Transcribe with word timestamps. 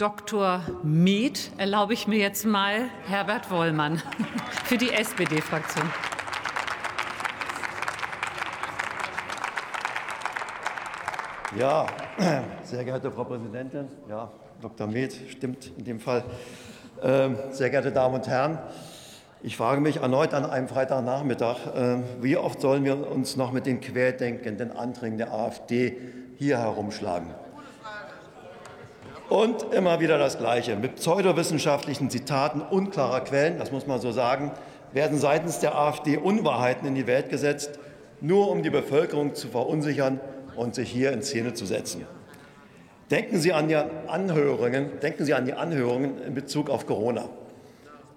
Dr. 0.00 0.62
Med 0.82 1.38
erlaube 1.58 1.92
ich 1.92 2.06
mir 2.06 2.18
jetzt 2.18 2.46
mal 2.46 2.88
Herbert 3.06 3.50
Wollmann 3.50 4.00
für 4.64 4.78
die 4.78 4.88
SPD-Fraktion. 4.88 5.84
Ja, 11.58 11.86
sehr 12.64 12.82
geehrte 12.82 13.12
Frau 13.12 13.24
Präsidentin, 13.24 13.88
ja, 14.08 14.30
Dr. 14.62 14.86
Med 14.86 15.12
stimmt 15.28 15.70
in 15.76 15.84
dem 15.84 16.00
Fall. 16.00 16.24
Ähm, 17.02 17.36
sehr 17.50 17.68
geehrte 17.68 17.92
Damen 17.92 18.14
und 18.14 18.26
Herren, 18.26 18.58
ich 19.42 19.58
frage 19.58 19.82
mich 19.82 19.98
erneut 19.98 20.32
an 20.32 20.46
einem 20.46 20.68
Freitagnachmittag, 20.68 21.74
äh, 21.74 21.98
wie 22.22 22.38
oft 22.38 22.62
sollen 22.62 22.86
wir 22.86 23.10
uns 23.10 23.36
noch 23.36 23.52
mit 23.52 23.66
den 23.66 23.82
querdenkenden 23.82 24.74
Anträgen 24.74 25.18
der 25.18 25.34
AfD 25.34 25.98
hier 26.38 26.56
herumschlagen? 26.56 27.34
Und 29.30 29.72
immer 29.72 30.00
wieder 30.00 30.18
das 30.18 30.38
Gleiche. 30.38 30.74
Mit 30.74 30.96
pseudowissenschaftlichen 30.96 32.10
Zitaten 32.10 32.60
unklarer 32.60 33.20
Quellen, 33.20 33.58
das 33.58 33.70
muss 33.70 33.86
man 33.86 34.00
so 34.00 34.10
sagen, 34.10 34.50
werden 34.92 35.18
seitens 35.18 35.60
der 35.60 35.76
AfD 35.76 36.16
Unwahrheiten 36.16 36.88
in 36.88 36.96
die 36.96 37.06
Welt 37.06 37.30
gesetzt, 37.30 37.78
nur 38.20 38.50
um 38.50 38.64
die 38.64 38.70
Bevölkerung 38.70 39.36
zu 39.36 39.46
verunsichern 39.46 40.18
und 40.56 40.74
sich 40.74 40.90
hier 40.90 41.12
in 41.12 41.22
Szene 41.22 41.54
zu 41.54 41.64
setzen. 41.64 42.08
Denken 43.12 43.38
Sie 43.38 43.52
an 43.52 43.68
die 43.68 43.76
Anhörungen, 43.76 44.98
denken 45.00 45.24
Sie 45.24 45.32
an 45.32 45.46
die 45.46 45.54
Anhörungen 45.54 46.20
in 46.22 46.34
Bezug 46.34 46.68
auf 46.68 46.86
Corona. 46.86 47.28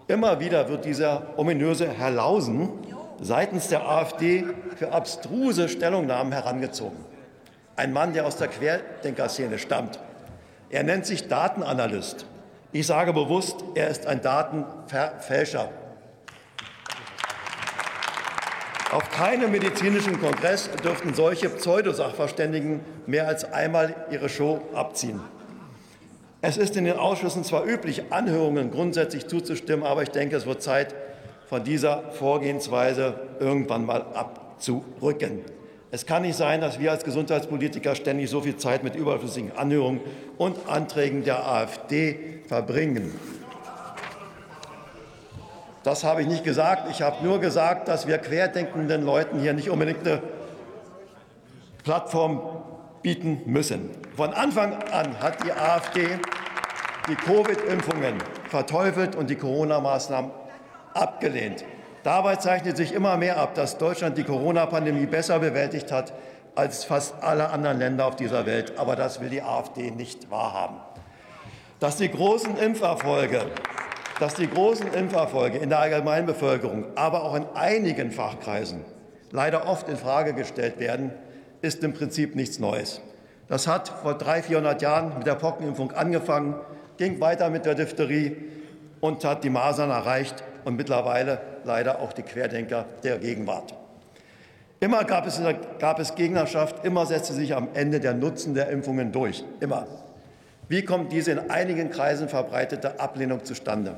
Immer 0.07 0.39
wieder 0.39 0.67
wird 0.67 0.83
dieser 0.83 1.37
ominöse 1.37 1.89
Herr 1.89 2.09
Lausen 2.09 2.69
seitens 3.21 3.67
der 3.67 3.87
AfD 3.87 4.45
für 4.77 4.91
abstruse 4.91 5.69
Stellungnahmen 5.69 6.33
herangezogen. 6.33 6.97
Ein 7.75 7.93
Mann, 7.93 8.13
der 8.13 8.25
aus 8.25 8.37
der 8.37 8.47
Querdenkerszene 8.47 9.59
stammt. 9.59 9.99
Er 10.73 10.81
nennt 10.81 11.05
sich 11.05 11.27
Datenanalyst. 11.27 12.25
Ich 12.71 12.87
sage 12.87 13.13
bewusst, 13.13 13.57
er 13.75 13.89
ist 13.89 14.07
ein 14.07 14.23
Datenverfälscher. 14.23 15.69
Auf 18.91 19.11
keinem 19.11 19.51
medizinischen 19.51 20.19
Kongress 20.19 20.71
dürften 20.83 21.13
solche 21.13 21.49
Pseudosachverständigen 21.49 22.79
mehr 23.05 23.27
als 23.27 23.45
einmal 23.53 23.93
ihre 24.09 24.29
Show 24.29 24.63
abziehen. 24.73 25.19
Es 26.41 26.57
ist 26.57 26.75
in 26.75 26.85
den 26.85 26.97
Ausschüssen 26.97 27.43
zwar 27.43 27.67
üblich, 27.67 28.11
Anhörungen 28.11 28.71
grundsätzlich 28.71 29.27
zuzustimmen, 29.27 29.85
aber 29.85 30.01
ich 30.01 30.09
denke, 30.09 30.35
es 30.35 30.47
wird 30.47 30.63
Zeit, 30.63 30.95
von 31.45 31.63
dieser 31.63 32.11
Vorgehensweise 32.13 33.13
irgendwann 33.39 33.85
mal 33.85 34.01
abzurücken. 34.01 35.41
Es 35.93 36.07
kann 36.07 36.23
nicht 36.23 36.35
sein, 36.35 36.59
dass 36.59 36.79
wir 36.79 36.89
als 36.89 37.03
Gesundheitspolitiker 37.03 37.93
ständig 37.93 38.27
so 38.27 38.41
viel 38.41 38.57
Zeit 38.57 38.83
mit 38.83 38.95
überflüssigen 38.95 39.55
Anhörungen 39.55 40.01
und 40.39 40.67
Anträgen 40.67 41.23
der 41.23 41.47
AfD 41.47 42.41
verbringen. 42.47 43.13
Das 45.83 46.03
habe 46.03 46.23
ich 46.23 46.27
nicht 46.27 46.43
gesagt. 46.43 46.89
Ich 46.89 47.03
habe 47.03 47.23
nur 47.23 47.39
gesagt, 47.39 47.89
dass 47.89 48.07
wir 48.07 48.17
querdenkenden 48.17 49.05
Leuten 49.05 49.39
hier 49.39 49.53
nicht 49.53 49.69
unbedingt 49.69 49.99
eine 49.99 50.23
Plattform 51.83 52.41
bieten 53.03 53.43
müssen. 53.45 53.91
Von 54.15 54.33
Anfang 54.33 54.73
an 54.91 55.19
hat 55.19 55.43
die 55.45 55.51
AfD 55.51 56.07
die 57.07 57.15
Covid-Impfungen 57.15 58.15
verteufelt 58.49 59.15
und 59.15 59.29
die 59.29 59.35
Corona-Maßnahmen 59.35 60.31
abgelehnt. 60.95 61.63
Dabei 62.03 62.35
zeichnet 62.35 62.77
sich 62.77 62.93
immer 62.93 63.17
mehr 63.17 63.37
ab, 63.37 63.55
dass 63.55 63.77
Deutschland 63.77 64.17
die 64.17 64.23
Corona-Pandemie 64.23 65.05
besser 65.05 65.39
bewältigt 65.39 65.91
hat 65.91 66.13
als 66.55 66.83
fast 66.83 67.15
alle 67.23 67.49
anderen 67.49 67.79
Länder 67.79 68.05
auf 68.05 68.15
dieser 68.15 68.45
Welt. 68.45 68.77
Aber 68.77 68.95
das 68.95 69.21
will 69.21 69.29
die 69.29 69.41
AfD 69.41 69.89
nicht 69.91 70.29
wahrhaben. 70.29 70.77
Dass 71.79 71.97
die 71.97 72.11
großen 72.11 72.57
Impferfolge 72.57 73.41
dass 74.19 74.35
die 74.35 74.49
großen 74.49 74.93
Impferfolge 74.93 75.57
in 75.57 75.69
der 75.69 75.79
Allgemeinbevölkerung, 75.79 76.85
aber 76.95 77.23
auch 77.23 77.35
in 77.35 77.45
einigen 77.55 78.11
Fachkreisen 78.11 78.85
leider 79.31 79.67
oft 79.67 79.89
in 79.89 79.97
Frage 79.97 80.33
gestellt 80.33 80.79
werden, 80.79 81.11
ist 81.61 81.83
im 81.83 81.93
Prinzip 81.93 82.35
nichts 82.35 82.59
Neues. 82.59 83.01
Das 83.47 83.67
hat 83.67 83.89
vor 83.89 84.17
300, 84.17 84.45
400 84.45 84.81
Jahren 84.81 85.17
mit 85.17 85.27
der 85.27 85.35
Pockenimpfung 85.35 85.91
angefangen, 85.91 86.55
ging 86.97 87.19
weiter 87.19 87.49
mit 87.49 87.65
der 87.65 87.75
Diphtherie 87.75 88.37
und 89.01 89.25
hat 89.25 89.43
die 89.43 89.49
Masern 89.49 89.89
erreicht 89.89 90.43
und 90.63 90.75
mittlerweile 90.75 91.41
leider 91.65 91.99
auch 91.99 92.13
die 92.13 92.23
Querdenker 92.23 92.85
der 93.03 93.17
Gegenwart. 93.17 93.73
Immer 94.79 95.05
gab 95.05 95.25
es, 95.25 95.41
gab 95.79 95.99
es 95.99 96.15
Gegnerschaft, 96.15 96.83
immer 96.85 97.05
setzte 97.05 97.33
sich 97.33 97.55
am 97.55 97.69
Ende 97.73 97.99
der 97.99 98.13
Nutzen 98.13 98.53
der 98.53 98.69
Impfungen 98.69 99.11
durch. 99.11 99.43
Immer. 99.59 99.87
Wie 100.67 100.83
kommt 100.83 101.11
diese 101.11 101.31
in 101.31 101.49
einigen 101.49 101.89
Kreisen 101.89 102.27
verbreitete 102.27 102.99
Ablehnung 102.99 103.45
zustande? 103.45 103.95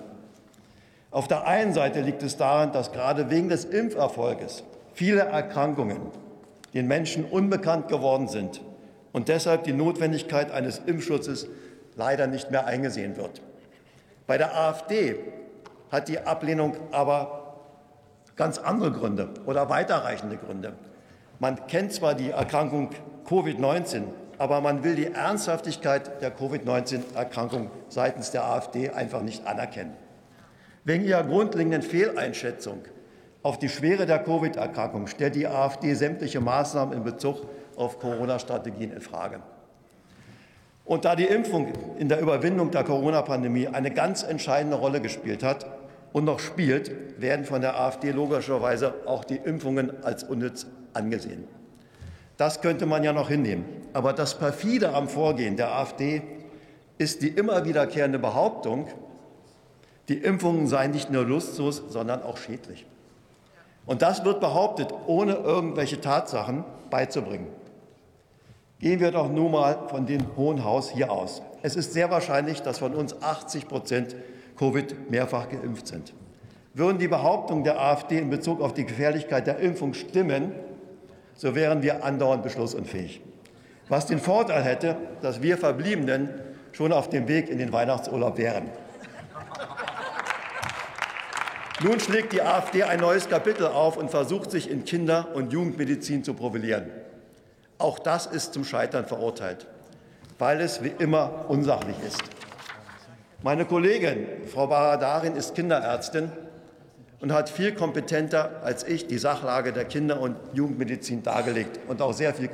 Auf 1.11 1.27
der 1.27 1.47
einen 1.47 1.73
Seite 1.73 2.01
liegt 2.01 2.21
es 2.23 2.37
daran, 2.37 2.71
dass 2.71 2.91
gerade 2.91 3.29
wegen 3.29 3.49
des 3.49 3.65
Impferfolges 3.65 4.63
viele 4.93 5.21
Erkrankungen 5.21 5.97
den 6.73 6.87
Menschen 6.87 7.25
unbekannt 7.25 7.87
geworden 7.87 8.27
sind 8.27 8.61
und 9.13 9.29
deshalb 9.29 9.63
die 9.63 9.73
Notwendigkeit 9.73 10.51
eines 10.51 10.79
Impfschutzes 10.79 11.47
leider 11.95 12.27
nicht 12.27 12.51
mehr 12.51 12.65
eingesehen 12.65 13.15
wird. 13.15 13.41
Bei 14.27 14.37
der 14.37 14.55
AfD 14.55 15.15
hat 15.91 16.09
die 16.09 16.19
Ablehnung 16.19 16.75
aber 16.91 17.44
ganz 18.35 18.57
andere 18.57 18.91
Gründe 18.91 19.29
oder 19.45 19.69
weiterreichende 19.69 20.37
Gründe. 20.37 20.73
Man 21.39 21.67
kennt 21.67 21.93
zwar 21.93 22.15
die 22.15 22.31
Erkrankung 22.31 22.89
Covid-19, 23.27 24.03
aber 24.37 24.61
man 24.61 24.83
will 24.83 24.95
die 24.95 25.07
Ernsthaftigkeit 25.07 26.21
der 26.21 26.31
Covid-19-Erkrankung 26.31 27.71
seitens 27.89 28.31
der 28.31 28.45
AfD 28.45 28.89
einfach 28.89 29.21
nicht 29.21 29.45
anerkennen. 29.47 29.93
Wegen 30.83 31.03
ihrer 31.03 31.23
grundlegenden 31.23 31.81
Fehleinschätzung 31.81 32.83
auf 33.41 33.59
die 33.59 33.69
Schwere 33.69 34.05
der 34.05 34.19
Covid-Erkrankung 34.19 35.07
stellt 35.07 35.35
die 35.35 35.47
AfD 35.47 35.93
sämtliche 35.93 36.41
Maßnahmen 36.41 36.95
in 36.95 37.03
Bezug 37.03 37.41
auf 37.75 37.99
Corona-Strategien 37.99 38.91
in 38.91 39.01
Frage. 39.01 39.39
Und 40.83 41.05
da 41.05 41.15
die 41.15 41.25
Impfung 41.25 41.73
in 41.97 42.09
der 42.09 42.19
Überwindung 42.19 42.71
der 42.71 42.83
Corona-Pandemie 42.83 43.67
eine 43.67 43.91
ganz 43.91 44.23
entscheidende 44.23 44.77
Rolle 44.77 45.01
gespielt 45.01 45.41
hat 45.41 45.65
und 46.15 46.23
noch 46.23 46.39
spielt, 46.39 47.19
werden 47.19 47.43
von 47.43 47.59
der 47.59 47.77
AfD 47.77 48.11
logischerweise 48.11 48.93
auch 49.05 49.25
die 49.25 49.35
Impfungen 49.35 50.01
als 50.01 50.23
unnütz 50.23 50.65
angesehen. 50.93 51.45
Das 52.37 52.61
könnte 52.61 52.85
man 52.85 53.03
ja 53.03 53.11
noch 53.11 53.27
hinnehmen. 53.27 53.65
Aber 53.91 54.13
das 54.13 54.39
perfide 54.39 54.93
am 54.93 55.09
Vorgehen 55.09 55.57
der 55.57 55.75
AfD 55.75 56.21
ist 56.97 57.21
die 57.21 57.27
immer 57.27 57.65
wiederkehrende 57.65 58.17
Behauptung, 58.17 58.87
die 60.07 60.19
Impfungen 60.19 60.67
seien 60.67 60.91
nicht 60.91 61.11
nur 61.11 61.25
lustlos, 61.25 61.83
sondern 61.89 62.23
auch 62.23 62.37
schädlich. 62.37 62.85
Und 63.85 64.01
das 64.01 64.23
wird 64.23 64.39
behauptet, 64.39 64.93
ohne 65.07 65.33
irgendwelche 65.33 65.99
Tatsachen 65.99 66.63
beizubringen. 66.89 67.47
Gehen 68.79 69.01
wir 69.01 69.11
doch 69.11 69.29
nun 69.29 69.51
mal 69.51 69.89
von 69.89 70.05
dem 70.05 70.37
Hohen 70.37 70.63
Haus 70.63 70.91
hier 70.91 71.11
aus. 71.11 71.41
Es 71.61 71.75
ist 71.75 71.91
sehr 71.91 72.09
wahrscheinlich, 72.09 72.61
dass 72.61 72.77
von 72.77 72.95
uns 72.95 73.21
80 73.21 73.67
Prozent 73.67 74.15
Covid 74.57 75.09
mehrfach 75.09 75.49
geimpft 75.49 75.87
sind. 75.87 76.13
Würden 76.73 76.97
die 76.97 77.07
Behauptungen 77.07 77.63
der 77.63 77.79
AfD 77.79 78.19
in 78.19 78.29
Bezug 78.29 78.61
auf 78.61 78.73
die 78.73 78.85
Gefährlichkeit 78.85 79.47
der 79.47 79.59
Impfung 79.59 79.93
stimmen, 79.93 80.51
so 81.35 81.55
wären 81.55 81.83
wir 81.83 82.03
andauernd 82.03 82.43
beschlussunfähig. 82.43 83.21
Was 83.87 84.07
den 84.07 84.19
Vorteil 84.19 84.63
hätte, 84.63 84.97
dass 85.21 85.41
wir 85.41 85.57
Verbliebenen 85.57 86.29
schon 86.71 86.91
auf 86.91 87.09
dem 87.09 87.27
Weg 87.27 87.49
in 87.49 87.57
den 87.57 87.71
Weihnachtsurlaub 87.71 88.37
wären. 88.37 88.69
Nun 91.83 91.99
schlägt 91.99 92.33
die 92.33 92.41
AfD 92.41 92.83
ein 92.83 92.99
neues 92.99 93.27
Kapitel 93.29 93.67
auf 93.67 93.97
und 93.97 94.09
versucht 94.09 94.49
sich 94.49 94.69
in 94.69 94.85
Kinder- 94.85 95.27
und 95.33 95.51
Jugendmedizin 95.51 96.23
zu 96.23 96.33
profilieren. 96.33 96.89
Auch 97.77 97.99
das 97.99 98.25
ist 98.25 98.53
zum 98.53 98.63
Scheitern 98.63 99.05
verurteilt, 99.05 99.67
weil 100.39 100.61
es 100.61 100.83
wie 100.83 100.93
immer 100.99 101.45
unsachlich 101.49 101.97
ist. 102.07 102.23
Meine 103.43 103.65
Kollegin, 103.65 104.25
Frau 104.47 104.67
Baradarin, 104.67 105.35
ist 105.35 105.55
Kinderärztin 105.55 106.31
und 107.19 107.31
hat 107.31 107.49
viel 107.49 107.73
kompetenter 107.73 108.61
als 108.63 108.83
ich 108.83 109.07
die 109.07 109.17
Sachlage 109.17 109.71
der 109.71 109.85
Kinder- 109.85 110.19
und 110.19 110.35
Jugendmedizin 110.53 111.21
dargelegt 111.21 111.79
und 111.87 112.01
auch 112.01 112.13
sehr 112.13 112.33
viel 112.33 112.49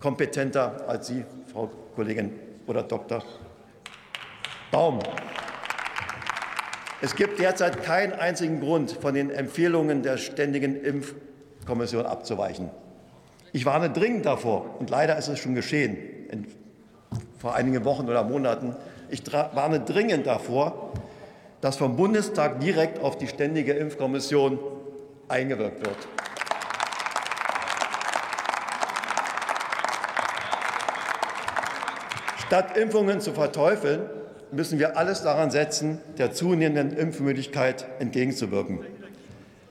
kompetenter 0.00 0.84
als 0.88 1.08
Sie, 1.08 1.24
Frau 1.52 1.70
Kollegin 1.94 2.32
oder 2.66 2.82
Dr. 2.82 3.22
Baum. 4.70 5.00
Es 7.02 7.14
gibt 7.14 7.38
derzeit 7.38 7.82
keinen 7.82 8.12
einzigen 8.12 8.60
Grund, 8.60 8.92
von 8.92 9.12
den 9.12 9.30
Empfehlungen 9.30 10.02
der 10.02 10.16
Ständigen 10.16 10.82
Impfkommission 10.82 12.06
abzuweichen. 12.06 12.70
Ich 13.52 13.66
warne 13.66 13.90
dringend 13.90 14.24
davor, 14.24 14.76
und 14.78 14.88
leider 14.88 15.18
ist 15.18 15.28
es 15.28 15.38
schon 15.38 15.54
geschehen, 15.54 15.98
vor 17.38 17.54
einigen 17.54 17.84
Wochen 17.84 18.08
oder 18.08 18.24
Monaten, 18.24 18.74
ich 19.14 19.22
warne 19.32 19.78
dringend 19.78 20.26
davor, 20.26 20.92
dass 21.60 21.76
vom 21.76 21.96
Bundestag 21.96 22.58
direkt 22.58 23.00
auf 23.00 23.16
die 23.16 23.28
Ständige 23.28 23.72
Impfkommission 23.72 24.58
eingewirkt 25.28 25.86
wird. 25.86 25.96
Statt 32.44 32.76
Impfungen 32.76 33.20
zu 33.20 33.32
verteufeln, 33.32 34.02
müssen 34.50 34.80
wir 34.80 34.96
alles 34.96 35.22
daran 35.22 35.50
setzen, 35.50 36.00
der 36.18 36.32
zunehmenden 36.32 36.96
Impfmüdigkeit 36.96 37.86
entgegenzuwirken. 38.00 38.80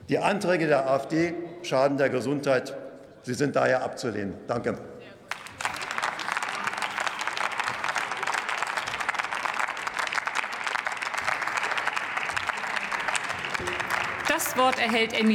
Die 0.08 0.18
Anträge 0.18 0.66
der 0.66 0.90
AfD 0.90 1.34
schaden 1.62 1.98
der 1.98 2.08
Gesundheit. 2.08 2.74
Sie 3.22 3.34
sind 3.34 3.56
daher 3.56 3.84
abzulehnen. 3.84 4.34
Danke. 4.46 4.78
Das 14.54 14.62
Wort 14.62 14.78
erhält 14.78 15.18
Emilie 15.18 15.24